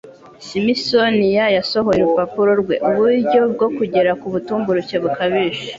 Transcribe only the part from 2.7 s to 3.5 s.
"Uburyo